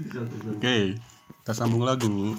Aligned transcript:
Oke, 0.00 0.96
kita 1.44 1.52
sambung 1.52 1.84
lagu. 1.84 2.32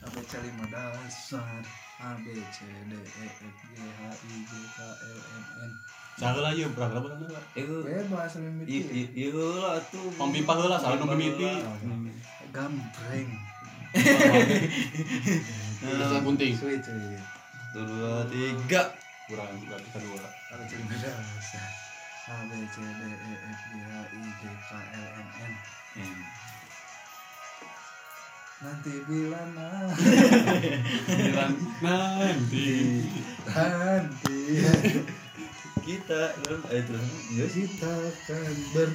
A 0.00 0.08
B 0.08 0.16
C 0.24 0.40
lima 0.40 0.64
dasar 0.72 1.60
A 2.00 2.16
B 2.16 2.32
C 2.48 2.64
D 2.88 2.96
E 2.96 3.28
F 3.28 3.44
G 3.44 3.76
H 3.76 4.00
I 4.24 4.32
J 4.48 4.52
K 4.72 4.78
L 4.80 5.20
M 5.20 5.44
N 5.60 5.70
lah 6.20 6.52
yuk, 6.56 6.72
berapa 6.72 6.96
berapa 6.96 7.28
berapa. 7.28 7.40
Itu 7.52 7.84
bebas 7.84 8.40
mimiti 8.40 9.04
Iya 9.12 9.36
lah 9.36 9.76
tuh. 9.92 10.08
Pempimpah 10.16 10.56
heula 10.56 10.80
salah 10.80 10.96
gambreng 10.96 11.20
Satu 15.80 16.32
dua 17.84 18.24
tiga. 18.32 18.96
Kurang 19.28 19.60
berarti 19.60 19.88
kedua. 19.92 20.24
A 20.24 20.56
B 20.56 20.60
C 20.64 20.72
lima 20.80 20.96
dasar 20.96 21.89
A 22.30 22.36
B 22.46 22.52
C 22.64 22.76
D 22.78 23.00
E 23.02 23.32
F 23.34 23.60
G 23.66 23.74
H 23.76 23.90
I 24.08 24.22
J 24.30 24.42
K 24.46 24.70
L 24.94 25.06
M 25.18 25.28
N 25.40 25.52
Hmm. 25.90 26.22
nanti 28.60 28.92
bila 29.02 29.42
nah 29.50 29.90
Bilang 31.08 31.54
nanti. 31.82 32.70
nanti 33.42 34.38
Kita 35.80 36.20
belum 36.38 36.60
eh 36.68 36.82
terus. 36.84 37.08
Ya 37.32 37.46
kita 37.48 37.90
akan 37.90 38.54
ber 38.70 38.88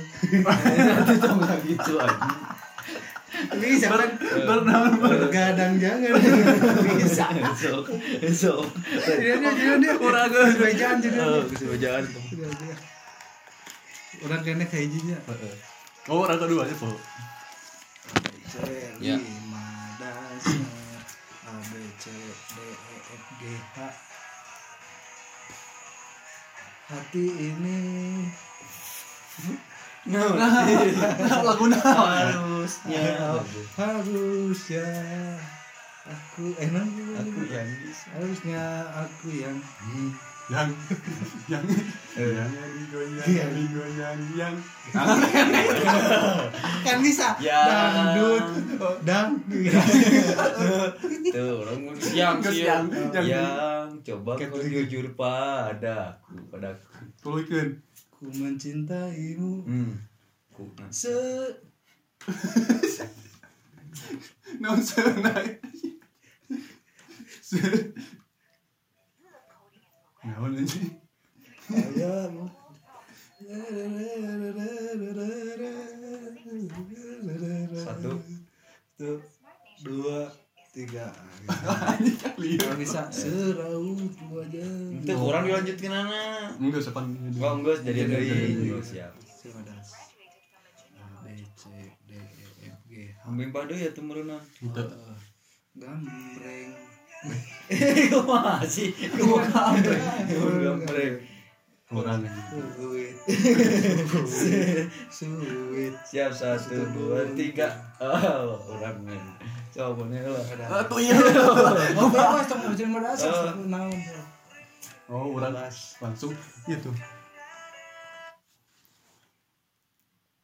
Nanti 0.46 1.14
tuh 1.18 1.34
nggak 1.36 1.60
gitu 1.66 1.94
aja. 1.98 2.32
bisa 3.60 3.92
kan 3.92 4.10
bergadang 4.96 5.74
jangan 5.76 6.16
bisa 6.96 7.26
Esok, 7.36 7.86
esok. 8.24 8.64
dia 9.20 9.36
dia 9.36 9.52
dia 9.52 9.74
dia 9.76 9.94
kurang 10.00 10.32
jadi 10.32 11.20
Oh, 11.20 11.44
kesebajaan 11.44 12.04
tuh. 12.08 12.24
Orang 14.26 14.42
kena 14.42 14.66
kayak 14.66 14.90
jinya 14.90 15.18
Oh, 16.06 16.22
orang 16.22 16.38
kedua 16.38 16.66
aja, 16.66 16.76
Po. 16.78 16.90
Ya. 19.02 19.18
A 21.46 21.54
B 21.62 21.74
C 21.98 22.06
D 22.14 22.58
E 22.62 22.96
F 23.10 23.26
G 23.42 23.44
H. 23.74 23.78
Hati 26.86 27.26
ini. 27.26 27.78
Lagu 30.06 31.66
Harusnya. 31.74 33.18
harusnya 33.74 34.86
aku 36.06 36.54
enak 36.62 36.86
Aku 37.18 37.42
yang 37.50 37.70
harusnya 38.14 38.62
aku 38.94 39.28
yang 39.34 39.58
yang 40.46 40.70
yang 41.50 41.64
yang 42.16 42.46
Iya. 43.26 43.46
digoyang, 43.50 44.20
yang 44.38 44.56
kan 46.86 46.98
bisa 47.02 47.34
Ya. 47.42 47.66
dangdut 47.66 48.46
dangdut 49.04 49.74
Tuh, 51.34 51.54
orang 51.60 51.80
mau 51.82 51.94
siang 51.98 52.38
siang. 52.40 52.86
yang- 52.88 53.12
yang- 53.12 53.28
Yang 53.28 53.90
coba 54.06 54.32
kau 54.38 54.62
gitu. 54.62 54.86
jujur 54.86 55.06
padaku, 55.18 56.38
padaku. 56.48 56.88
tuluykeun. 57.20 57.70
ku 58.08 58.32
mencintaimu 58.32 59.66
Hmm. 59.66 59.92
Ku 60.56 60.72
se 60.88 61.12
seunai. 64.80 65.48
Se 67.42 67.60
Naon 70.26 70.58
anjing? 70.58 70.90
ayam 71.70 72.50
Satu. 77.78 78.18
Satu, 78.98 79.12
dua, 79.86 80.34
tiga. 80.74 81.14
Kalau 81.46 82.78
bisa 82.82 83.06
seraut 83.14 84.02
wajah. 84.34 84.70
Itu 84.98 85.14
orang 85.14 85.46
dilanjutkan 85.46 85.94
anak. 85.94 86.58
Enggak 86.58 86.82
sepan. 86.82 87.06
Oh 87.38 87.54
enggak 87.62 87.86
jadi 87.86 88.10
Jadi 88.10 88.10
dari 88.10 88.74
Oh, 88.74 88.82
siap. 88.82 89.14
Sebadas. 89.30 90.10
A 90.98 91.22
B 91.22 91.38
C 91.54 91.70
D 92.10 92.18
E 92.18 92.66
F 92.66 92.82
G 92.90 93.14
Hampir 93.22 93.54
pada 93.54 93.78
ya 93.78 93.94
tuh. 93.94 94.10
Kita 94.58 94.82
I, 94.90 95.14
gambreng. 95.78 96.74
Kau 98.12 98.22
masih, 98.28 98.94
kau 99.16 99.42
gambreng, 99.42 100.04
kau 100.30 100.50
gambreng. 100.62 101.16
orang 101.94 102.26
anjing. 102.26 102.34
Suit. 104.26 104.90
Suit. 105.14 105.94
Siap 106.02 106.32
satu 106.34 106.82
dua 106.98 107.30
tiga. 107.38 107.70
Oh 108.02 108.58
orang 108.74 108.98
men. 109.06 109.22
Coba 109.70 110.08
nih 110.10 110.24
lah. 110.26 110.42
Ah, 110.66 110.82
tuh 110.88 110.98
iya. 110.98 111.14
Oh, 112.00 112.10
bebas 112.10 112.48
tong 112.50 112.64
ujian 112.74 112.90
merasa 112.90 113.54
naon. 113.70 113.94
Oh, 115.06 115.38
orang 115.38 115.54
langsung 116.02 116.34
itu. 116.66 116.90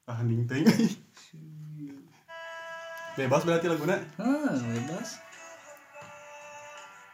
Ah, 0.06 0.22
hening 0.22 0.46
teuing. 0.46 0.68
Bebas 3.18 3.42
berarti 3.48 3.66
laguna. 3.66 3.98
Hah, 4.22 4.54
bebas. 4.54 5.18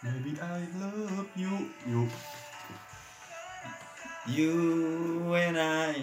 Maybe 0.04 0.38
I 0.40 0.62
love 0.78 1.26
you. 1.36 1.70
You. 1.88 2.08
You 4.28 5.34
and 5.34 5.58
I 5.58 5.96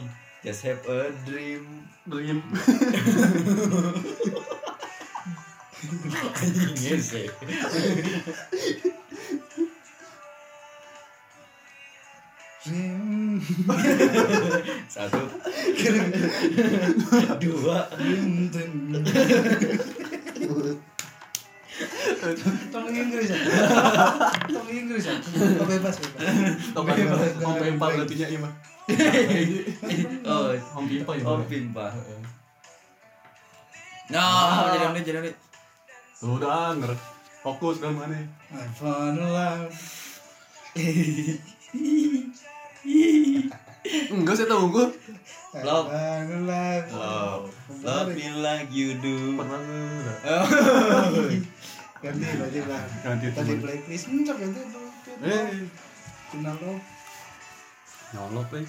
just 0.43 0.63
have 0.63 0.85
a 0.89 1.13
dream. 1.25 1.87
Dream. 2.09 2.43
Anjing. 6.43 7.31
Rim. 12.65 13.45
Satu, 14.89 15.29
dua. 17.39 17.93
Tong 22.73 22.89
Inggris 22.89 23.29
ya. 23.29 23.39
Tong 24.49 24.69
Inggris 24.71 25.05
ya. 25.05 25.15
Oh, 25.61 25.67
bebas 25.69 25.95
bebas. 26.01 26.23
Tong 26.73 26.87
Om 26.89 27.55
Pempa 27.61 27.87
berarti 27.93 28.15
nya 28.17 28.29
ieu 28.33 28.41
mah. 28.41 28.53
oh, 30.29 30.53
Om 30.81 30.85
Pimpa 30.89 31.13
ya. 31.17 31.25
oh 31.29 31.45
pimpa. 31.45 31.87
Nah, 34.13 34.77
jadi 34.77 34.87
ini 34.93 35.01
jadi 35.01 35.19
ini. 35.25 35.33
Tuh 36.21 36.37
udah 36.41 36.73
anger. 36.73 36.93
Fokus 37.45 37.77
dalam 37.81 38.01
mana? 38.01 38.17
I 38.53 38.65
found 38.73 39.21
love. 39.21 39.73
Enggak 44.13 44.35
saya 44.41 44.49
tahu 44.49 44.65
gue. 44.73 44.87
Love. 45.61 45.87
love. 46.49 46.85
Love, 46.89 47.45
love 47.85 48.09
me 48.17 48.27
like 48.41 48.73
you 48.73 48.97
do. 48.97 49.37
Pernah 49.37 49.61
enggak? 49.61 50.19
Ganti 52.05 52.21
ganti 52.37 52.61
lah. 52.69 52.85
Ganti 53.01 53.27
Tadi 53.33 53.55
blacklist 53.65 54.13
encok 54.13 54.37
ganti 54.37 54.61
tuh. 54.69 54.89
Eh, 55.25 55.65
Kenal 56.29 56.57
lo. 56.61 56.77
nyolot 58.13 58.53
eh. 58.61 58.69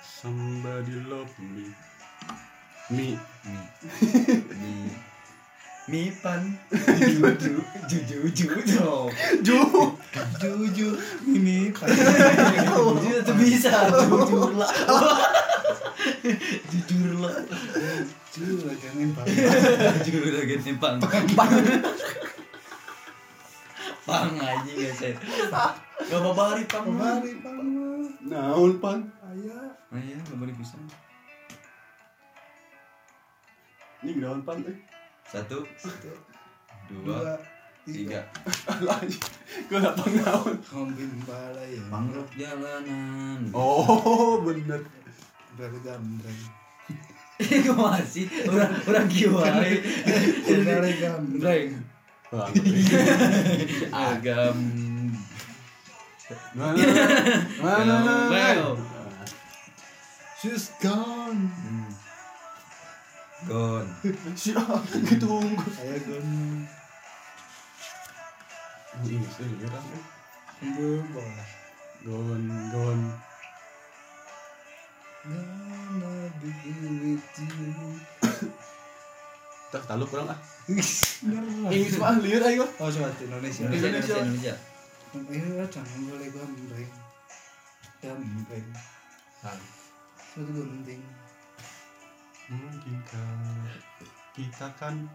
Somebody 0.00 0.96
love 1.04 1.28
me. 1.36 1.68
Me. 2.88 3.20
Mi, 5.84 6.08
mi 6.08 6.08
pan, 6.24 6.56
juju, 6.72 7.60
juju, 7.84 8.18
juju. 8.32 9.12
Ju. 9.44 9.60
Jujur 10.40 10.96
ini 11.28 11.68
Jujur 11.68 13.20
tuh 13.20 13.36
bisa, 13.36 13.92
jujur 13.92 14.56
lah. 14.56 14.72
Jujur 16.72 17.12
lah. 17.20 17.36
Jangan 18.34 19.08
pak. 19.14 19.24
Jujur 20.02 20.34
lagi 20.34 20.54
nih 20.58 20.74
pang, 20.82 20.98
pang. 20.98 21.50
Pang 24.04 24.32
aja 24.36 24.72
guys 24.74 25.00
ya. 25.00 25.14
Gak 26.10 26.18
apa 26.20 26.42
hari 26.42 26.64
pang. 26.66 26.84
Kemari 26.84 27.32
pak. 27.38 27.54
Naon 28.26 28.72
pan? 28.82 28.98
Ayah. 29.22 29.70
Nah 29.94 30.00
ya, 30.02 30.18
gak 30.18 30.36
boleh 30.36 30.54
bisa. 30.58 30.76
Ini 34.02 34.20
daun 34.20 34.42
pan 34.42 34.60
eh. 34.66 34.78
Satu, 35.24 35.64
Satu, 35.80 36.12
dua, 36.90 37.06
dua, 37.06 37.32
tiga. 37.88 38.20
Gue 39.70 39.78
gak 39.84 39.94
tahu 39.94 40.10
naon. 40.10 40.54
Kombin 40.68 41.12
balai 41.24 41.78
ya. 41.78 41.84
Mangrove 41.88 42.32
jalanan. 42.34 43.40
Oh, 43.54 44.42
bener. 44.42 44.82
Bergambreng. 45.54 46.63
Gue 47.34 47.74
masih 47.74 48.30
orang 48.46 48.72
orang 48.86 49.06
gimana? 49.10 49.66
Bergambreng. 50.46 51.40
Breng. 51.42 51.70
Agam. 53.90 54.58
Mana? 56.54 56.78
Mana? 57.58 57.94
Well. 58.30 58.78
She's 60.38 60.70
gone. 60.78 61.50
Hmm. 61.50 61.90
Gon. 63.50 63.86
Siap, 64.38 64.82
ditunggu. 65.10 65.68
Ayo 65.84 65.98
gon. 66.06 66.28
Ini 69.04 69.26
sih 69.26 69.50
lihat 69.58 69.74
ah. 69.74 69.84
Bebas. 70.62 71.50
Gon, 72.06 72.42
gon. 72.70 73.00
Gonna 75.24 75.73
be 76.40 76.50
with 77.02 77.26
you. 77.40 77.98
Tak 79.74 79.82
tahu 79.90 80.06
kurang 80.06 80.30
ah. 80.30 80.38
Ini 80.70 81.86
semua 81.90 82.14
lihat 82.22 82.46
ayo. 82.46 82.64
Oh, 82.78 82.88
sobat 82.88 83.18
Indonesia. 83.18 83.66
Indonesia, 83.66 84.14
Indonesia. 84.22 84.54
Ini 85.14 85.38
kadang 85.66 85.86
boleh 86.06 86.28
gambreng. 86.30 86.92
Gambreng. 87.98 88.68
Suatu 90.34 90.50
genting. 90.50 91.02
Mungkinkah 92.44 93.34
kita 94.36 94.66
kan 94.78 95.08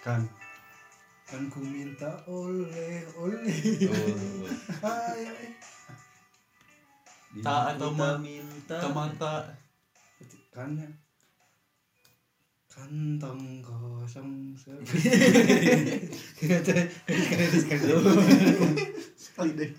kan 0.00 0.22
Kan 1.30 1.46
ku 1.46 1.62
minta 1.62 2.10
oleh 2.26 3.06
oleh. 3.14 3.54
Oh. 4.82 4.98
Tak 7.38 7.78
atau 7.78 7.94
minta. 8.18 8.74
ke 8.82 8.88
mata 8.90 9.46
Kannya. 10.50 10.90
Kantong 12.70 13.62
kosong 13.62 14.54
sepi. 14.58 14.98
sekali 19.20 19.52
deh. 19.54 19.70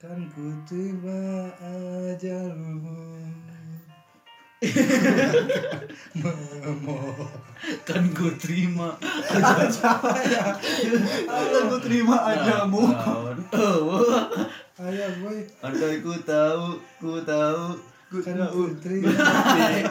Kan 0.00 0.24
ku 0.32 0.48
terima 0.64 1.52
ajalmu. 1.60 2.96
Memo. 6.18 6.98
Kan 7.88 8.10
gue 8.10 8.32
terima. 8.38 8.94
Allah 11.28 11.60
gue 11.66 11.80
terima 11.82 12.16
ajamu. 12.26 12.82
Ayo 14.78 15.06
boy. 15.22 15.38
Andai 15.62 15.98
ku 16.02 16.14
tahu, 16.22 16.78
ku 16.98 17.18
tahu. 17.22 17.78
Ku 18.08 18.24
Kan 18.24 18.40
tahu 18.40 18.72
ku 18.72 18.80
terima. 18.80 19.12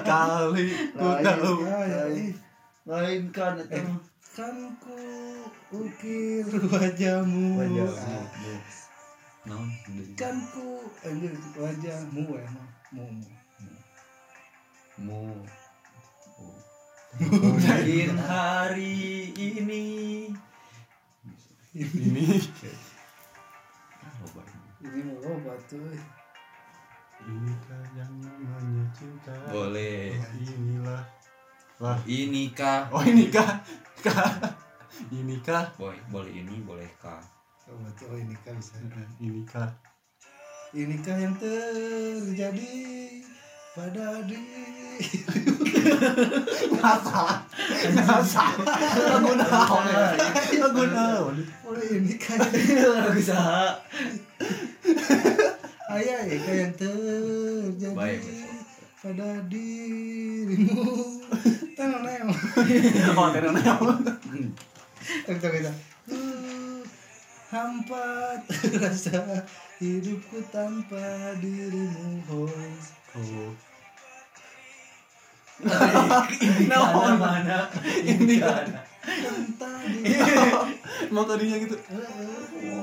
kali 0.01 0.65
ku 0.97 1.07
tahu. 1.21 1.53
Lain 2.89 3.23
kan. 3.29 3.53
Kan 4.33 4.57
ku 4.81 4.97
ukir 5.69 6.49
wajahmu. 6.49 7.61
Wajahmu. 7.61 8.53
Naon? 9.45 9.69
Kan 10.17 10.33
ku 10.49 10.81
anjir 11.05 11.33
wajahmu 11.61 12.25
emang. 12.41 12.69
Mu. 12.89 13.05
mu. 14.97 15.21
Mu. 16.33 16.49
Mungkin 17.21 18.17
hari 18.17 19.29
ini. 19.37 19.85
Ini. 21.77 22.25
Ini 24.81 24.99
mau 25.05 25.17
obat 25.37 25.61
tuh. 25.69 26.16
Inikah 27.27 27.83
yang 27.93 28.13
namanya 28.23 28.85
cinta. 28.95 29.35
Boleh. 29.51 30.15
Inilah. 30.39 31.03
Lah. 31.83 31.99
Inikah? 32.07 32.87
Oh 32.89 33.03
inikah? 33.03 33.61
Kah? 33.99 34.31
Inikah? 35.11 35.75
Boleh, 35.75 35.99
boleh 36.09 36.31
ini, 36.31 36.63
boleh 36.63 36.87
kah? 36.97 37.19
Oh 37.67 38.17
ini 38.17 38.33
kan 38.41 38.55
bisa. 38.55 38.79
Inikah? 39.19 39.67
Inikah 40.71 41.17
yang 41.19 41.35
terjadi 41.35 42.71
pada 43.75 44.23
diri. 44.23 44.97
Ngasa. 46.73 47.43
Ngasa. 47.93 48.45
Lagu 48.97 49.31
naon. 49.35 49.85
Lagu 50.63 50.83
naon. 50.89 51.35
Oh 51.67 51.75
ini 51.75 52.15
kan 52.17 52.39
Lagu 52.41 53.21
saha? 53.21 53.77
Ayah 55.97 56.21
Eka 56.29 56.53
yang 56.53 56.73
terjadi 56.77 57.97
Baik, 57.97 58.21
pada 59.01 59.41
dirimu. 59.49 60.85
Tangan 61.73 62.01
neo. 62.05 62.29
Oh, 63.17 63.27
tak 63.33 63.49
tak. 65.39 65.75
Uh, 66.07 66.79
hampa 67.49 68.37
terasa 68.45 69.41
hidupku 69.81 70.37
tanpa 70.53 71.33
dirimu. 71.41 72.21
Oh. 72.29 72.45
Oh. 73.17 73.49
Naon 76.69 77.17
mana? 77.17 77.65
Ini 78.05 78.37
kan. 78.37 78.67
Entah 79.07 79.79
Emang 81.09 81.25
tadinya 81.25 81.57
gitu. 81.57 81.75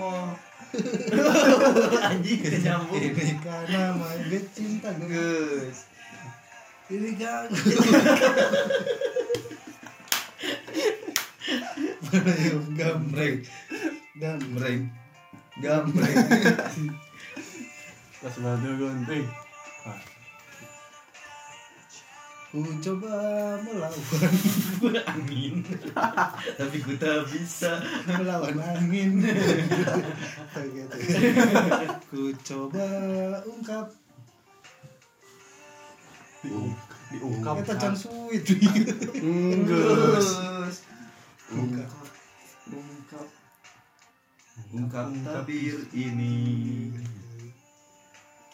Wah. 0.00 0.34
Anjing 2.12 2.38
kita 2.40 2.58
nyambung. 2.62 3.00
ini 3.00 3.32
karena 3.40 3.96
main 3.96 4.44
cinta. 4.52 4.90
Gus. 5.00 5.88
Ini 6.92 7.10
kan. 7.16 7.48
Gambreng. 12.78 13.36
Gambreng. 14.20 14.80
Gambreng. 15.58 16.16
Pas 18.24 18.40
batu 18.40 18.70
gunting. 18.80 19.28
Ku 22.54 22.62
coba 22.78 23.10
melawan 23.66 25.02
Angin. 25.10 25.58
Tapi 26.62 26.76
ku 26.86 26.94
tak 26.94 27.26
bisa. 27.26 27.82
melawan 28.06 28.54
angin. 28.62 29.26
Ku 32.14 32.30
coba 32.46 32.86
ungkap. 33.42 33.90
Diungkap. 37.10 37.54
Kita 37.58 37.74
can 37.74 37.94
suit. 37.98 38.46
Gus. 39.66 40.30
Ungkap. 41.50 41.90
Ungkap. 42.70 43.28
Ungkap 44.70 45.06
tabir 45.26 45.90
ini. 45.90 46.93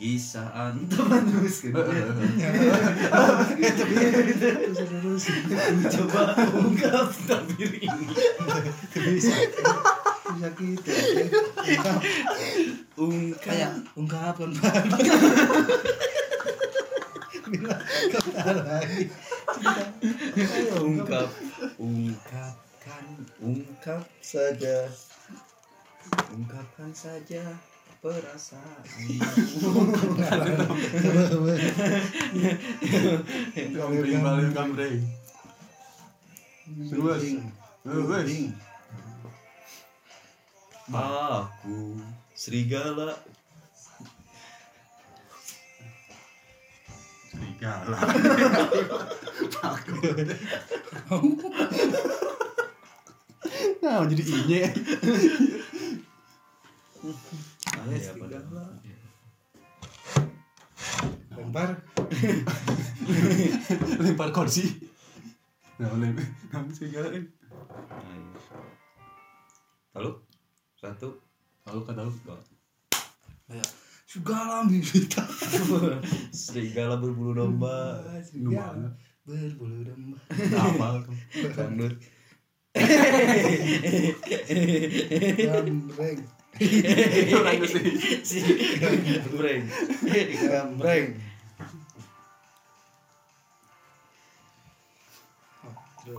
Kisah 0.01 0.49
antaman 0.57 1.29
terus 1.29 1.61
kan. 1.69 1.77
Terus 3.61 4.81
terus. 4.81 5.25
Coba 5.93 6.33
ungkap 6.57 7.13
tabir 7.29 7.69
ini. 7.69 8.09
Bisa. 8.97 9.37
Bisa 10.25 10.49
gitu. 10.57 10.91
Ungkap. 11.69 12.01
Ungkap. 12.97 13.45
Kayak 13.45 13.73
ungkapan 13.93 14.51
baru. 14.57 14.89
Bila 17.53 17.77
kau 18.09 18.25
tak 18.33 18.57
lagi. 18.57 19.05
Cinta. 19.53 19.85
Ayo 20.31 20.81
ungkap 20.81 21.29
ungkapkan 21.77 23.05
ungkap 23.43 24.03
saja 24.23 24.89
ungkapkan 26.33 26.89
saja 26.95 27.43
perasaan 28.01 28.81
balik. 34.73 35.05
Terus. 36.89 37.23
Terus. 37.85 38.33
aku 40.91 42.01
serigala 42.33 43.21
Serigala. 47.31 47.99
Nah, 53.81 54.05
jadi 54.05 54.23
inye. 54.25 54.63
Kursi. 64.31 64.65
Nah, 65.81 65.93
lempar. 65.97 66.27
Nah, 66.53 66.63
serigala. 66.71 67.09
eh. 67.17 67.25
Ayo. 67.91 68.31
Lalu 69.97 70.11
satu 70.77 71.09
Lalu 71.67 71.81
kata 71.85 72.03
lu. 72.07 72.13
dua 72.25 72.39
Segala 74.11 74.67
bibita. 74.67 75.23
serigala 76.35 76.99
berbulu 76.99 77.33
domba 77.37 78.03
Serigala 78.23 78.91
berbulu 79.27 79.87
domba. 79.87 80.19
Apa 80.57 81.05
dangdut 81.55 81.95
Gambreng. 85.41 86.21
Orang 87.35 87.61
sih. 87.67 87.85
si 88.23 88.39
breng 89.35 89.65
Gambreng. 90.39 91.07
Eh, 96.01 96.17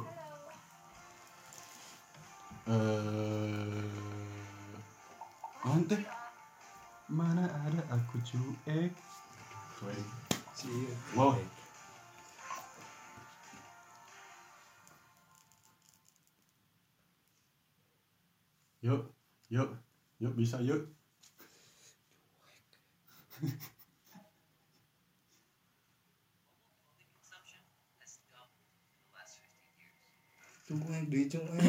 teh 5.90 6.04
mana 7.10 7.50
ada 7.50 7.82
aku 7.90 8.22
cuek? 8.22 8.94
Wow. 11.18 11.34
Yuk 18.86 19.02
yuk 19.50 19.70
yuk 20.22 20.34
bisa 20.38 20.62
yuk 20.62 20.86
Cuek 30.72 31.04
di 31.12 31.28
cuek. 31.28 31.60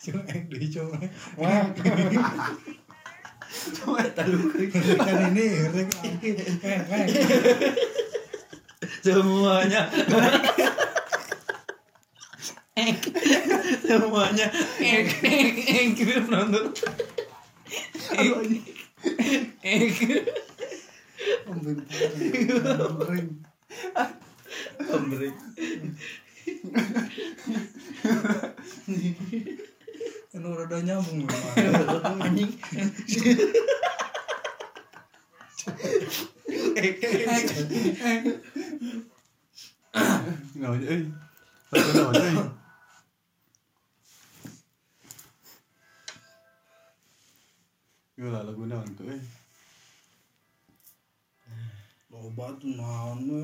Cuek 0.00 0.48
di 0.48 0.64
cuek. 0.72 1.12
Wah. 1.36 1.68
Kan 4.16 5.18
ini 5.28 5.44
rek 5.68 5.88
lagi. 6.00 6.30
Eh, 6.64 6.80
eh. 6.88 7.08
semuanya 9.04 9.92
semuanya 13.84 14.46
nonton 16.32 16.64
ek 19.64 19.92
Ambil 21.48 21.78
pulang. 21.84 23.28
pemberi 24.88 25.30
Anu 30.38 30.48
rada 30.54 30.78
nyambung 30.80 31.26
memang. 31.26 32.22
anjing 32.22 32.52
nggak 40.58 40.72
aja 40.74 40.86
eh 40.94 41.02
Lagu 41.68 41.90
naon, 41.92 42.16
eh 42.16 42.48
Gila 48.18 48.40
lagu 48.42 48.62
naon 48.66 48.88
tuh 48.96 49.06
eh 49.12 49.22
We. 52.78 53.42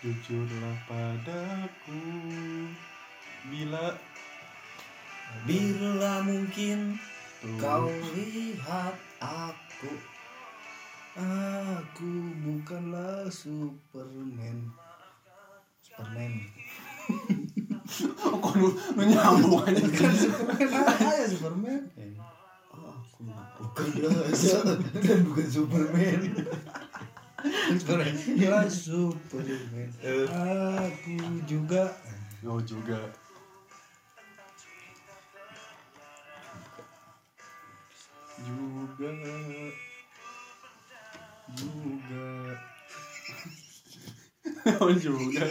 Jujurlah 0.00 0.76
padaku. 0.88 2.00
Bila 3.52 3.92
bila 5.44 6.24
mungkin 6.24 6.96
tuh 7.44 7.60
Kau 7.60 7.92
lihat 8.16 8.96
aku. 9.20 9.92
Aku 11.20 12.12
bukanlah 12.40 13.28
Superman. 13.28 14.72
Superman. 15.84 16.32
Kok 18.40 18.54
lu, 18.56 18.72
lu 18.96 19.02
nyambung 19.04 19.60
aja 19.68 19.84
kan 19.92 20.12
Superman 20.16 20.70
Superman 21.28 21.80
aku 23.28 23.62
bukanlah 23.68 24.32
dan 25.04 25.18
bukan 25.28 25.46
Superman 25.52 26.20
Superman 27.76 28.14
ya 28.36 28.64
Superman 28.64 29.88
Eh. 30.00 30.24
Aku 30.88 31.16
juga 31.44 31.92
Oh 32.40 32.60
juga 32.64 33.00
Juga 38.40 39.10
Juga 41.52 42.28
Oh 44.80 44.92
juga 44.96 45.44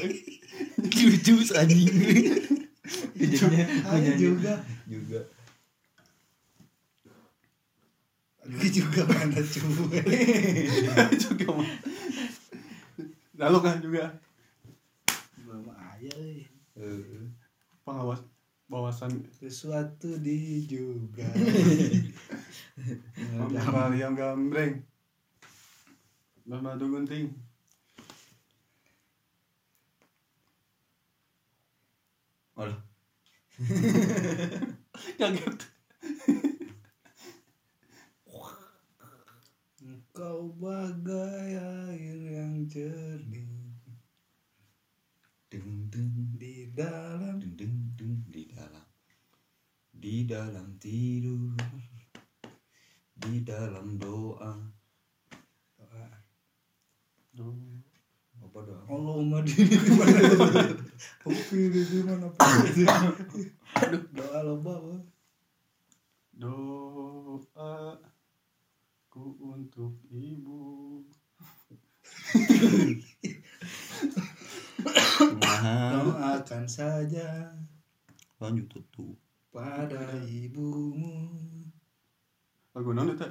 lucu 1.10 1.54
anjing 1.58 1.90
jadinya 3.20 4.14
juga 4.18 4.54
juga 8.70 9.06
mana 9.10 9.42
cuek 9.42 10.06
Juga 11.24 11.48
mah 11.54 11.70
Lalu 13.40 13.58
kan 13.64 13.80
juga? 13.80 14.12
Belum 15.48 15.72
aja 15.72 16.12
euy. 16.20 16.44
Eh, 16.76 17.32
Pengawas 17.88 18.20
Bawasan. 18.68 19.24
Sesuatu 19.32 20.20
di 20.20 20.68
juga. 20.68 21.24
Mama 23.56 23.96
yang 23.96 24.12
gambreng. 24.12 24.84
Mama 26.44 26.76
tuh 26.76 26.92
gunting. 26.92 27.32
Alah. 32.60 32.76
Kaget 35.16 35.79
Engkau 40.20 40.52
bagai 40.60 41.56
air 41.56 42.20
yang 42.28 42.68
jernih. 42.68 43.72
Deng 45.48 45.88
deng 45.88 46.36
di 46.36 46.68
dalam. 46.76 47.40
Deng 47.40 47.56
deng 47.56 47.96
deng 47.96 48.20
di 48.28 48.44
dalam. 48.52 48.84
Di 49.96 50.28
dalam 50.28 50.76
tidur. 50.76 51.56
Di 53.16 53.48
dalam 53.48 53.96
doa. 53.96 54.60
Duh. 57.32 57.80
apa 58.44 58.60
doa? 58.60 58.82
Allahumma 58.92 59.40
dini 59.48 59.72
di 59.72 59.92
mana? 59.96 60.20
Kopi 61.24 61.72
di 61.72 62.00
mana? 62.04 62.28
Aduh 63.88 64.04
doa 64.12 64.40
lo 64.44 64.60
bawa 64.60 65.00
Doa 66.36 68.09
ku 69.20 69.36
untuk 69.52 70.00
ibu. 70.08 71.04
Doakan 75.92 76.64
saja 76.72 77.52
lanjut 78.40 78.80
tuh 78.96 79.12
pada 79.52 80.24
ibumu. 80.24 81.36
Lagu 82.72 82.96
naon 82.96 83.12
eta? 83.12 83.28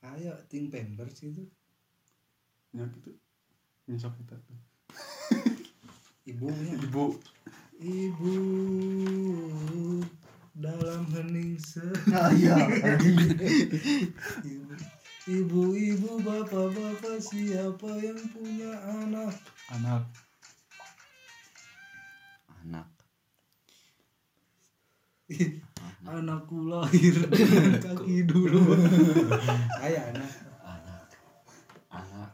Ayo 0.00 0.32
ting 0.48 0.72
pampers 0.72 1.20
itu. 1.20 1.44
Nya 2.72 2.88
gitu. 2.88 3.12
Nyesok 3.84 4.16
eta 4.24 4.40
Ibunya. 6.24 6.72
Ibu. 6.88 7.04
Ibu 7.78 8.32
dalam 10.58 11.06
hening 11.14 11.54
se 11.54 11.78
iya 12.34 12.58
Ibu- 14.42 14.67
Ibu-ibu, 15.28 16.24
bapak-bapak, 16.24 17.20
siapa 17.20 18.00
yang 18.00 18.16
punya 18.32 18.72
anak? 18.80 19.36
Anak. 19.68 20.08
Anak. 22.48 22.88
Anakku 26.08 26.72
lahir 26.72 27.12
dengan 27.28 27.76
kaki 27.76 28.24
dulu. 28.24 28.72
Ayah 29.84 30.08
anak. 30.16 30.32
anak. 30.64 31.08
Anak. 31.92 32.32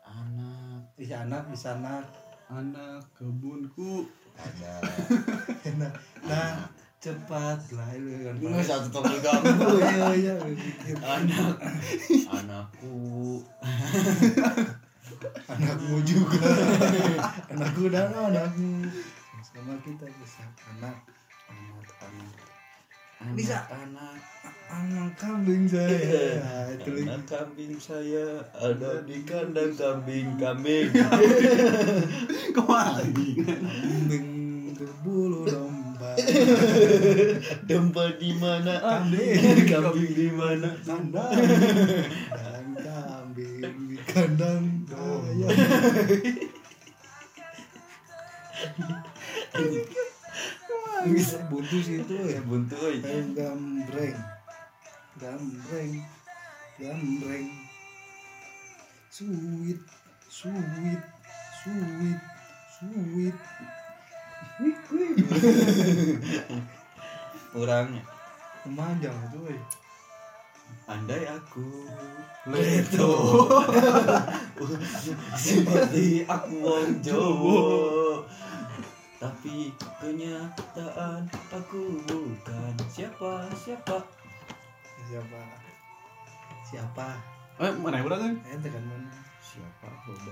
Anak. 0.00 0.80
Iya 0.96 1.28
anak 1.28 1.52
bisa 1.52 1.76
anak. 1.76 2.08
Anak 2.48 3.04
kebunku. 3.20 4.08
Ada. 4.40 4.80
Nah, 5.76 5.92
nah 6.24 6.68
cepat 7.04 7.60
lah 7.76 7.88
itu 7.92 8.08
kan. 8.24 8.34
nggak 8.40 8.64
satu 8.64 8.88
tong 8.88 9.04
diganggu 9.04 9.76
Iya 9.84 10.08
iya. 10.16 10.34
mikir. 10.40 10.96
anak 11.04 11.56
anakku 12.32 13.44
Anakmu 15.44 16.00
juga. 16.02 16.40
Anakku 17.52 17.92
dan 17.92 18.08
anakmu. 18.08 18.88
Sama 19.44 19.76
kita 19.84 20.08
bisa 20.16 20.42
anak. 20.74 20.96
anak 21.52 21.86
anak 22.00 23.36
Bisa. 23.36 23.58
anak 23.68 24.16
Anak 24.64 25.12
kambing 25.20 25.68
saya. 25.68 26.40
Lagi. 26.40 27.04
anak 27.04 27.22
kambing 27.28 27.76
saya 27.76 28.40
ada 28.56 29.04
di 29.04 29.20
kandang 29.22 29.76
kambing 29.76 30.34
kambing 30.40 30.88
Kembali 32.56 33.28
Kambing 33.44 34.28
berbulu 34.74 35.44
domba. 35.46 35.73
domba 37.68 38.04
di 38.18 38.30
mana? 38.38 38.74
Kambing. 38.80 39.66
kambing. 39.66 40.12
di 40.14 40.28
mana 40.30 40.70
kandang 40.84 41.30
dan 42.34 42.66
kambing 42.78 43.78
di 43.90 43.96
kandang. 44.08 44.64
Ayam 49.54 49.86
bisa 51.04 51.36
buntu 51.52 51.76
sih 51.84 52.00
itu 52.00 52.14
Ya. 52.16 52.40
Buntu. 52.40 52.74
Ayo 52.80 53.24
gambreng. 53.36 54.18
Gambreng. 55.20 55.92
Gambreng. 56.80 57.48
Sweet. 59.12 59.80
Sweet. 60.32 61.02
Sweet. 61.60 62.20
Sweet. 62.74 63.14
wih 63.14 63.32
wih 63.32 63.83
Kurangnya. 67.50 68.02
memanjang 68.64 69.12
itu 69.28 69.40
eh 69.52 69.62
Andai 70.84 71.28
aku 71.28 71.84
Leto. 72.48 73.12
seperti 75.36 76.24
aku 76.24 76.54
wong 76.58 76.90
Jowo 77.00 77.60
tapi 79.16 79.72
kenyataan 79.96 81.24
aku 81.48 81.96
bukan 82.04 82.74
siapa 82.86 83.48
siapa 83.54 83.96
siapa 85.04 85.40
siapa 86.62 87.08
Eh, 87.54 87.70
mana 87.78 87.96
yang 87.96 88.08
udah 88.08 88.18
kan? 88.18 88.34
ente 88.44 88.66
kan 88.66 88.82
mana 88.82 89.12
siapa 89.38 89.88
bos 90.04 90.24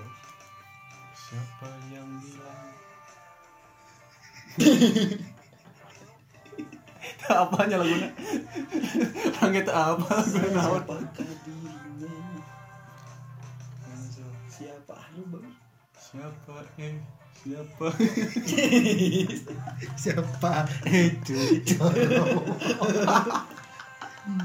Siapa 1.14 1.68
yang 1.88 2.08
bilang? 2.18 2.72
Apanya 7.32 7.80
lagunya? 7.80 8.12
Orang 9.40 9.56
itu 9.56 9.72
apa? 9.72 10.14
Gue 10.26 10.50
naon. 10.52 10.82
siapa 14.52 14.96
lu 15.16 15.24
bang 15.32 15.48
Siapa 15.96 16.54
eh? 16.78 16.94
Siapa? 17.42 17.90
siapa 20.02 20.52
itu 20.86 21.34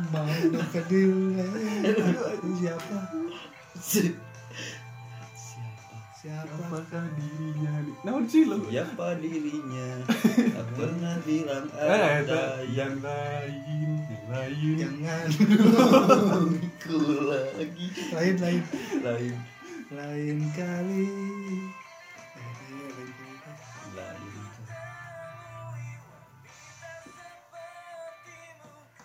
mau 0.10 0.26
kedil 0.74 1.38
siapa 2.58 2.98
siapa 6.18 6.50
siapa 6.50 6.82
Apakah 6.82 7.06
dirinya? 7.14 7.74
Sih 8.26 8.44
lagu? 8.50 8.66
siapa 8.68 9.08
dirinya? 9.22 9.90
Tak 10.58 10.66
pernah 10.74 11.16
bilang 11.22 11.66
Eh, 11.78 11.86
ada 11.86 12.66
itu 12.66 12.74
yang 12.74 12.94
yang 12.98 12.98
lain, 13.06 14.02
yang 14.02 14.26
lain. 14.34 14.78
jangan. 14.82 15.28
Ku 16.84 16.98
lagi. 17.30 17.88
Lain 18.18 18.36
lain. 18.42 18.62
Lain. 19.06 19.36
Lain 19.94 20.38
kali. 20.58 21.08
Eh, 22.38 22.54
lain 22.74 23.10
kali. 23.46 24.34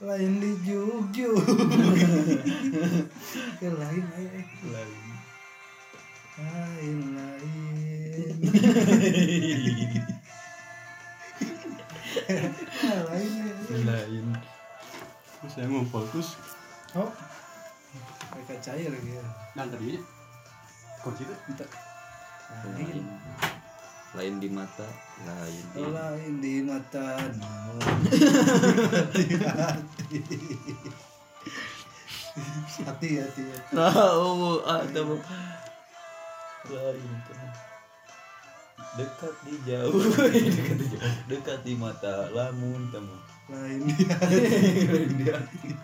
lain 0.02 0.33
lain 0.33 0.33
di 0.42 0.52
ke 3.61 3.69
lain 3.71 4.04
lain 4.11 4.47
lain 4.66 5.12
lain 6.33 6.99
lain 7.12 8.37
Ah, 12.83 13.01
lain 13.09 13.33
lain. 13.85 14.27
saya 15.45 15.67
mau 15.67 15.85
fokus. 15.85 16.39
oh 16.95 17.11
mereka 18.33 18.55
cair 18.62 18.89
ya 18.89 19.25
Nah, 19.53 19.67
tadinya 19.67 20.01
kunci 21.01 21.25
itu 21.27 21.67
lain 22.73 23.05
lain 24.12 24.35
di 24.38 24.49
mata 24.49 24.87
lain 25.25 25.64
di 25.73 25.83
lain 25.83 26.33
di 26.38 26.55
mata 26.62 27.07
hati 27.27 29.25
hati 29.40 30.18
hati 32.87 33.09
hati 33.18 33.42
tahu 33.73 34.61
ada 34.62 35.01
lain 36.70 37.14
kan 37.27 37.51
dekat 38.94 39.35
di 39.42 39.55
jauh 39.66 39.90
dekat 39.90 40.79
di 40.79 40.87
jauh 40.94 41.11
dekat 41.27 41.59
di 41.66 41.75
mata 41.75 42.31
lamun 42.31 42.87
temu 42.94 43.18
lain 43.51 43.83
di 43.83 44.05
hati 44.07 44.37
lain 44.87 45.11
di 45.18 45.27
hati 45.27 45.75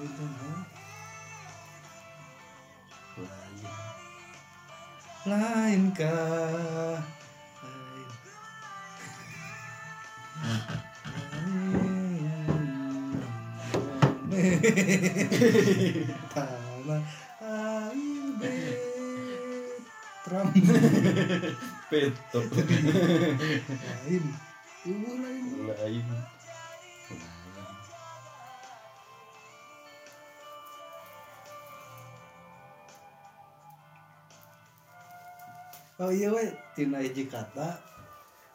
lain 0.00 0.12
lain 3.20 3.60
lainkah 5.28 7.04
lain 7.20 8.08
tanah 16.32 17.29
betram 20.30 20.46
peto 21.90 22.40
lain. 22.54 24.24
Uh, 24.86 25.14
lain. 25.18 25.44
Lain. 25.66 26.06
Oh 36.00 36.08
iya 36.08 36.32
we 36.32 36.48
tina 36.72 37.02
hiji 37.04 37.28
kata 37.28 37.76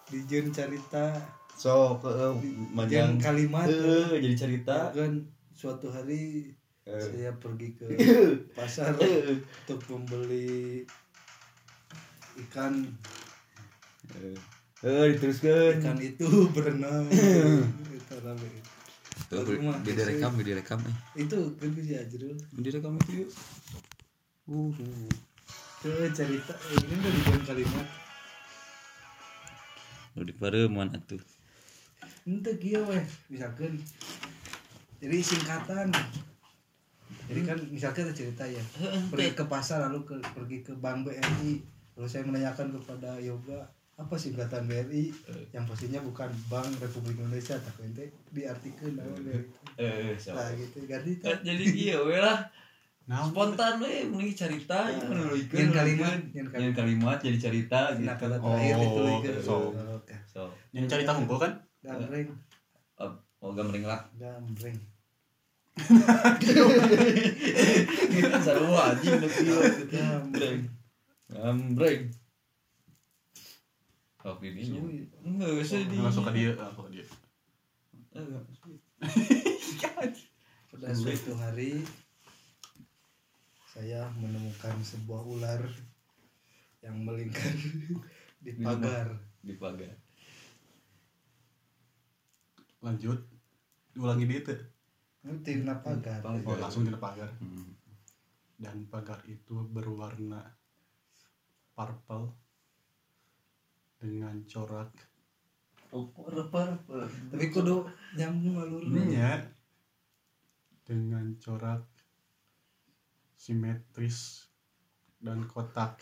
dijun 0.10 0.50
carita. 0.50 1.14
So 1.60 2.00
ke 2.02 2.10
jeung 2.10 2.42
manjang 2.74 3.22
kalimat. 3.22 3.70
Eh 3.70 4.18
jadi 4.24 4.36
cerita. 4.36 4.90
Kan 4.96 5.28
suatu 5.54 5.92
hari 5.92 6.56
Eh. 6.86 7.02
saya 7.02 7.34
pergi 7.42 7.74
ke 7.74 7.90
pasar 8.58 8.94
Eh. 9.02 9.42
untuk 9.42 9.82
membeli 9.90 10.86
ikan. 12.44 12.74
Eh 14.12 14.38
eh 14.86 15.06
diteruskan. 15.16 15.80
Ikan 15.82 15.98
itu 16.04 16.28
berenang. 16.52 17.08
Itu 17.10 18.16
rame. 18.22 18.50
Tuh, 19.26 19.42
Rumah, 19.42 19.82
dia 19.82 19.98
direkam, 19.98 20.38
dia 20.38 20.54
direkam 20.54 20.80
eh. 20.86 21.26
itu 21.26 21.40
kan 21.58 21.70
bisa 21.74 21.98
aja 21.98 22.16
dulu. 22.20 22.36
Dia 22.36 22.62
direkam 22.62 22.94
itu 23.00 23.12
yuk. 23.26 23.30
Uh, 24.46 24.70
ke 25.82 26.14
cerita 26.14 26.54
eh, 26.54 26.80
ini 26.86 26.94
udah 27.02 27.12
dijun 27.16 27.42
kalimat. 27.48 27.88
Udah 30.14 30.26
di 30.30 30.36
pareman 30.38 30.94
atuh. 30.94 31.22
ente 32.26 32.54
kia 32.62 32.86
weh 32.86 33.06
misalkan. 33.34 33.82
Jadi 35.02 35.18
singkatan. 35.26 35.90
Jadi 37.26 37.42
kan 37.42 37.58
misalkan 37.74 38.06
ada 38.06 38.14
cerita 38.14 38.46
ya. 38.46 38.62
Pergi 39.10 39.34
ke 39.34 39.46
pasar 39.50 39.90
lalu 39.90 40.06
ke, 40.06 40.16
pergi 40.38 40.62
ke 40.62 40.74
bank 40.78 41.10
BRI 41.10 41.75
lalu 41.96 42.08
saya 42.08 42.24
menanyakan 42.24 42.72
kepada 42.72 43.16
yoga 43.18 43.64
apa 43.96 44.12
singkatan 44.14 44.68
BRI 44.68 45.08
yang 45.50 45.64
pastinya 45.64 46.04
bukan 46.04 46.28
Bank 46.46 46.68
Republik 46.78 47.16
Indonesia 47.16 47.56
tapi 47.56 47.88
ente 47.88 48.12
diartikan 48.30 48.92
nama 48.94 49.16
BRI 49.16 49.48
Eh, 49.76 50.16
so. 50.16 50.36
nah 50.36 50.52
gitu 50.52 50.84
ganti 50.84 51.20
tak 51.20 51.40
jadi 51.42 51.64
iya 51.72 51.98
we 52.00 52.16
lah. 52.16 52.44
Nah, 53.06 53.22
Spontan 53.22 53.78
we 53.80 54.02
meuli 54.04 54.34
cerita 54.34 54.90
ya 54.90 54.98
nuluykeun. 55.06 55.70
Yang 55.70 55.72
kalimat, 55.78 56.18
yang 56.34 56.48
yang 56.50 56.74
kalimat, 56.74 57.18
jadi 57.22 57.38
cerita 57.38 57.94
nah 57.94 58.18
gitu. 58.18 58.26
kata 58.26 58.36
terakhir 58.42 58.76
Oh, 58.76 59.22
itu 59.22 59.32
so. 59.40 59.56
oke 59.70 60.16
So, 60.26 60.42
yang 60.74 60.90
cari 60.90 61.06
tahu 61.06 61.38
kan? 61.38 61.54
gambreng 61.86 62.28
oh, 62.98 63.12
oh 63.46 63.52
gambreng 63.54 63.86
lah. 63.86 64.02
gambreng 64.18 64.74
anjing 68.76 69.16
nu 69.22 69.28
kieu. 69.28 69.60
gambreng 69.92 70.60
Gambreng. 71.30 72.14
Oh, 74.26 74.38
ini. 74.42 75.06
Enggak 75.22 75.50
usah 75.62 75.86
di. 75.86 75.98
Langsung 76.02 76.26
ke 76.26 76.34
dia, 76.34 76.52
langsung 76.58 76.86
ke 76.90 76.92
dia. 76.98 77.06
Enggak. 78.14 78.44
pada 80.76 80.92
suatu 80.92 81.32
hari 81.40 81.80
saya 83.72 84.12
menemukan 84.20 84.76
sebuah 84.84 85.24
ular 85.24 85.62
yang 86.84 87.00
melingkar 87.08 87.56
di 88.44 88.52
pagar 88.60 89.08
Di 89.40 89.56
pagar. 89.56 89.96
Lanjut. 92.84 93.20
Diulangi 93.96 94.28
dia 94.28 94.42
tuh. 94.44 94.62
ngerti 95.26 95.66
na 95.66 95.80
pagar 95.82 96.22
Pagar. 96.22 96.44
Oh, 96.46 96.60
langsung 96.60 96.84
di 96.84 96.92
pagar. 96.92 97.32
Hmm. 97.40 97.72
Dan 98.60 98.86
pagar 98.92 99.24
itu 99.26 99.64
berwarna 99.72 100.44
purple 101.76 102.32
dengan 104.00 104.40
corak 104.48 104.90
Oh, 105.96 106.12
apa. 106.12 106.76
tapi 107.32 107.46
kudu 107.56 107.88
nyambung 108.20 108.60
alur 108.60 108.84
ininya 108.84 109.40
dengan 110.84 111.32
corak 111.40 111.88
simetris 113.40 114.52
dan 115.24 115.48
kotak? 115.48 115.96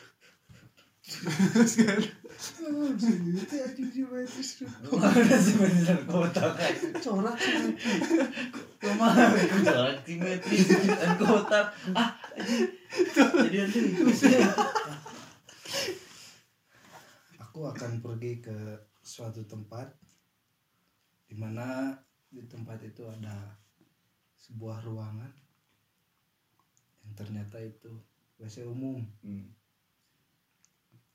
Corak 7.05 7.37
simetris. 7.37 7.93
Ke 8.81 8.89
mana? 8.97 9.29
Corak 9.61 9.97
simetris 10.09 10.65
dan 10.89 11.11
kotak. 11.21 11.69
Ah, 11.93 12.17
jadi 13.45 13.57
nanti 13.61 13.79
Aku 17.53 17.69
akan 17.69 18.01
pergi 18.01 18.41
ke 18.41 18.57
suatu 19.05 19.45
tempat 19.45 19.85
di 21.29 21.37
mana 21.37 21.93
di 22.33 22.41
tempat 22.49 22.81
itu 22.81 23.05
ada 23.05 23.45
sebuah 24.41 24.81
ruangan 24.81 25.29
yang 27.05 27.13
ternyata 27.13 27.61
itu 27.61 27.93
WC 28.41 28.65
umum. 28.65 29.05
Hmm. 29.21 29.53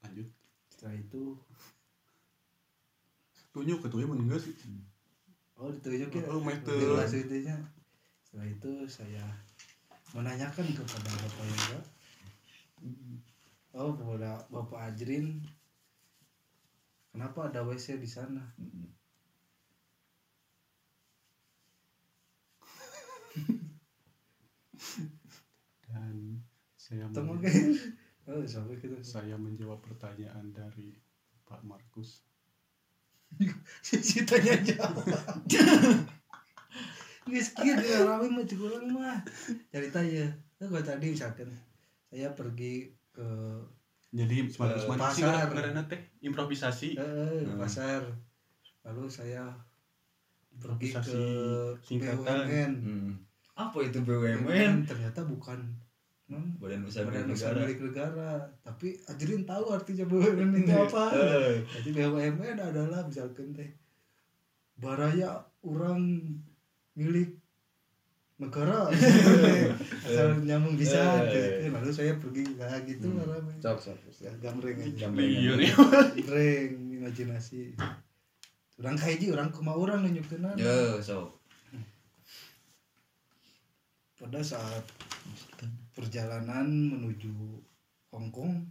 lanjut 0.06 0.30
Setelah 0.70 0.94
itu 0.94 1.34
tunjuk 3.50 3.82
ketuanya 3.82 4.14
meninggal 4.14 4.38
sih 4.38 4.54
oh 5.58 5.74
ditunjukin 5.74 6.22
Oh, 6.30 6.38
meter. 6.38 6.70
jelas. 6.70 7.10
Setelah 8.22 8.46
itu 8.46 8.86
saya 8.86 9.26
menanyakan 10.14 10.70
kepada 10.70 11.10
Bapak 11.18 11.44
Yoga 11.50 11.78
Oh, 13.74 13.90
kepada 13.98 14.38
Bapak 14.54 14.94
Ajrin 14.94 15.57
Kenapa 17.12 17.48
ada 17.48 17.60
WC 17.64 17.96
di 17.98 18.08
sana? 18.08 18.42
dan 25.88 26.44
saya 26.76 27.08
Temen 27.10 27.38
men- 27.38 27.44
kan? 27.44 27.72
Oh, 28.28 28.44
sampai 28.44 28.76
kita 28.76 29.00
saya 29.00 29.40
menjawab 29.40 29.80
pertanyaan 29.80 30.52
dari 30.52 30.92
Pak 31.48 31.64
Markus 31.64 32.28
si 33.84 34.24
tanya 34.24 34.56
jawab. 34.64 35.04
Sekian 37.28 37.76
dia 37.84 38.08
rame 38.08 38.32
mah 38.32 38.44
cukup 38.48 38.80
mah. 38.88 39.20
Cerita 39.68 40.00
ya. 40.00 40.24
Nah, 40.58 40.66
gua 40.66 40.80
tadi 40.80 41.12
misalkan 41.12 41.52
saya 42.08 42.32
pergi 42.32 42.88
ke 43.12 43.28
jadi 44.10 44.36
Eh, 44.40 44.48
mana 44.50 44.74
sih 45.06 45.20
pasar. 45.20 45.46
karena 45.48 45.82
teh 45.84 46.00
improvisasi 46.20 46.88
eh, 46.94 47.44
Hmm. 47.44 47.56
pasar. 47.56 48.02
Lalu 48.82 49.04
saya 49.06 49.44
pergi 50.50 50.88
improvisasi 50.88 51.12
ke 51.12 51.22
singkatan 51.82 52.38
BUMN. 52.42 52.72
Hmm. 52.80 53.10
Apa 53.54 53.78
itu 53.82 53.98
BUMN 54.00 54.42
BUMN? 54.42 54.74
ternyata 54.84 55.20
bukan 55.22 55.60
non 56.26 56.44
Badan 56.56 56.84
Usaha 56.84 57.04
badan 57.04 57.24
Milik 57.24 57.34
usaha 57.34 57.50
Negara. 57.50 57.62
milik 57.62 57.80
negara 57.82 58.30
tapi 58.60 58.88
Ajrin 59.02 59.42
tahu 59.42 59.64
artinya 59.70 60.04
BUMN 60.04 60.50
itu 60.56 60.72
apa 60.72 61.04
Eh, 61.16 61.56
jadi 61.74 61.88
BUMN 61.94 62.56
adalah 62.58 63.00
misalkan 63.02 63.48
teh 63.50 63.70
baraya 64.74 65.30
orang 65.60 66.00
milik 66.94 67.34
negara 68.38 68.86
asal 70.06 70.38
nyambung 70.40 70.74
bisa 70.74 71.26
Eh. 71.26 71.58
gitu. 71.58 71.74
lalu 71.74 71.90
saya 71.90 72.14
pergi 72.14 72.46
kayak 72.54 72.86
gitu 72.86 73.10
Hmm. 73.10 73.26
rame 73.26 73.52
Sok 73.58 73.78
sok. 73.80 73.98
ya 74.16 74.30
gamreng 74.38 74.78
aja 74.78 74.94
Gambreng. 75.04 75.26
Iya, 75.28 75.54
gamreng 76.14 76.70
imajinasi 76.94 77.74
orang 78.78 78.94
kayak 78.94 79.26
orang 79.28 79.50
kuma 79.50 79.72
orang 79.72 80.06
nunjukin 80.06 80.46
Yo, 80.54 80.98
sok. 81.00 81.34
pada 84.14 84.38
saat 84.40 84.86
perjalanan 85.92 86.66
menuju 86.88 87.34
Hong 88.08 88.30
Kong 88.30 88.66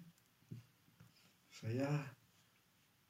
saya 1.50 1.88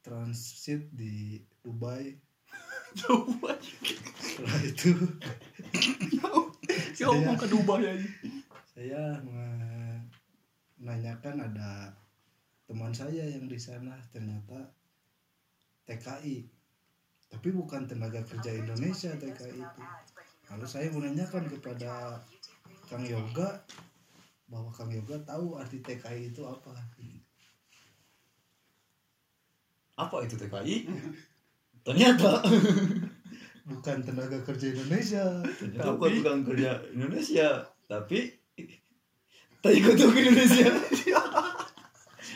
transit 0.02 0.90
di 0.90 1.38
Dubai 1.60 2.18
jauh 2.98 3.30
banget 3.38 3.62
setelah 4.18 4.62
itu 4.64 4.92
jauh 6.98 7.22
mau 7.22 7.38
ke 7.38 7.48
Dubai 7.48 7.86
aja 7.86 8.10
saya 8.66 9.22
me- 9.22 10.02
menanyakan 10.82 11.46
ada 11.46 11.94
teman 12.66 12.92
saya 12.92 13.24
yang 13.24 13.46
di 13.46 13.58
sana 13.58 13.94
ternyata 14.10 14.58
TKI 15.88 16.58
tapi 17.28 17.52
bukan 17.52 17.84
tenaga 17.84 18.24
kerja 18.24 18.56
Indonesia 18.56 19.12
TKI 19.20 19.60
itu. 19.60 19.82
Lalu 20.48 20.66
saya 20.68 20.88
menanyakan 20.88 21.44
kepada 21.52 22.16
Kang 22.88 23.04
Yoga 23.04 23.60
bahwa 24.48 24.72
Kang 24.72 24.88
Yoga 24.88 25.20
tahu 25.28 25.60
arti 25.60 25.84
TKI 25.84 26.32
itu 26.32 26.48
apa. 26.48 26.72
Apa 30.00 30.24
itu 30.24 30.40
TKI? 30.40 30.88
Ternyata 31.88 32.44
bukan 33.68 34.00
tenaga 34.00 34.40
kerja 34.48 34.72
Indonesia 34.72 35.44
ternyata 35.60 36.00
bukan 36.00 36.12
tukang 36.24 36.42
kerja 36.48 36.80
Indonesia, 36.96 37.68
tapi 37.92 38.32
tak 39.60 39.74
ikut 39.76 39.96
ke 40.00 40.20
Indonesia. 40.24 40.72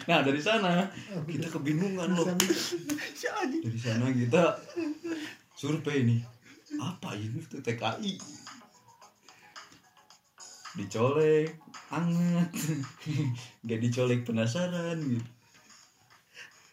Nah 0.02 0.26
dari 0.26 0.41
sana 0.41 0.89
kita 1.30 1.46
kebingungan 1.54 2.17
loh. 2.17 2.26
Dari 2.26 3.80
sana 3.80 4.10
kita 4.10 4.58
survei 5.54 6.04
nih. 6.04 6.22
Apa 6.82 7.13
ini 7.13 7.38
tuh 7.46 7.62
TKI? 7.62 8.17
Dicolek, 10.74 11.54
anget. 11.94 12.50
Gak 13.67 13.80
dicolek 13.84 14.26
penasaran 14.26 14.98
gitu. 15.06 15.30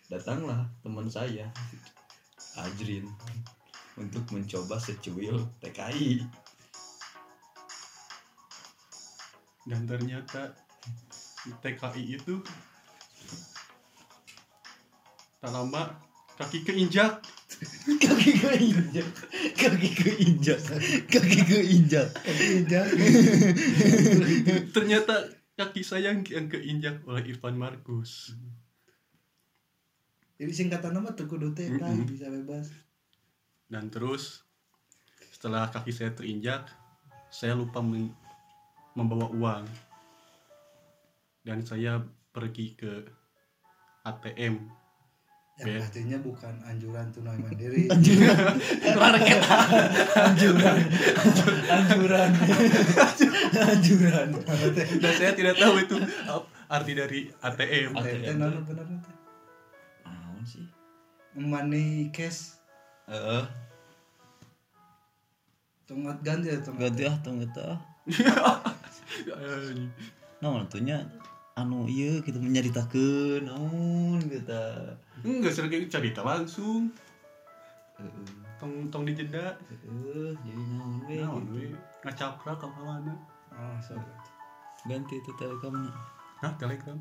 Datanglah 0.09 0.64
teman 0.81 1.05
saya, 1.12 1.53
Ajrin, 2.57 3.05
untuk 3.98 4.24
mencoba 4.30 4.78
secuil 4.78 5.42
TKI. 5.61 6.22
dan 9.68 9.84
ternyata 9.84 10.56
TKI 11.61 12.16
itu 12.16 12.40
tak 15.38 15.52
lama 15.52 15.92
kaki 16.40 16.64
keinjak 16.64 17.20
Kaki 17.98 18.38
keinjak, 18.38 19.08
kaki 19.56 19.90
keinjak, 19.90 20.61
kaki 21.11 21.40
keinjak. 21.42 22.08
Indah. 22.28 22.87
ternyata 24.70 25.26
kaki 25.58 25.82
saya 25.82 26.14
yang 26.14 26.46
keinjak 26.46 27.02
oleh 27.08 27.24
Irfan 27.26 27.58
Markus 27.58 28.37
jadi 30.38 30.52
singkatan 30.54 30.94
nama 30.94 31.11
tuh 31.18 31.26
kudu 31.26 31.50
TKI 31.56 31.82
Mm-mm. 31.82 32.06
bisa 32.06 32.30
bebas 32.30 32.70
dan 33.68 33.92
terus 33.92 34.42
setelah 35.33 35.68
kaki 35.68 35.92
saya 35.92 36.11
terinjak 36.16 36.66
saya 37.28 37.52
lupa 37.52 37.85
men- 37.85 38.16
membawa 38.96 39.28
uang. 39.31 39.64
Dan 41.44 41.64
saya 41.64 42.02
pergi 42.33 42.76
ke 42.76 43.09
ATM 44.04 44.68
yang 45.59 45.74
Oke. 45.74 45.81
pastinya 45.83 46.18
bukan 46.22 46.54
anjuran 46.62 47.07
tunai 47.11 47.35
mandiri. 47.40 47.90
Market 49.00 49.40
anjuran, 50.14 50.78
anjuran, 51.66 52.31
anjuran. 53.59 54.28
dan 55.02 55.12
saya 55.18 55.33
tidak 55.35 55.59
tahu 55.59 55.83
itu 55.83 55.96
arti 56.70 56.92
dari 56.94 57.18
ATM 57.42 57.90
ATM. 57.90 58.22
Teh 58.22 58.35
Naon 60.07 60.42
sih? 60.46 60.66
money 61.38 62.11
cash 62.14 62.58
Heeh. 63.09 63.44
tongat 65.88 66.21
ganti 66.21 66.53
ya 66.53 66.61
tongat 66.61 66.81
Ganti 66.92 67.03
ah 67.09 67.16
tong 67.25 67.40
eta. 67.40 67.68
Anjing. 69.33 69.88
Naon 70.44 70.68
atunya 70.68 71.01
anu 71.57 71.88
ieu 71.88 72.21
kita 72.23 72.38
menyaritakeun 72.38 73.49
naon 73.49 74.21
kita. 74.29 74.94
enggak 75.27 75.51
sering 75.51 75.73
kayak 75.73 75.90
cerita 75.90 76.21
langsung 76.23 76.92
tong 78.62 78.87
tong 78.94 79.03
dijeda 79.03 79.59
Heeh, 79.66 80.31
jadi 80.47 80.62
naon 80.79 81.03
we? 81.09 81.16
naon 81.18 81.42
gitu. 81.49 81.53
we 81.59 81.66
ngacaprak 82.07 82.55
ke 82.62 82.66
mana 82.79 83.14
oh 83.57 83.77
sorry 83.83 84.07
Ganti 84.87 85.18
itu 85.18 85.35
telekomnya. 85.35 85.90
Hah, 86.38 86.55
telegram 86.55 86.94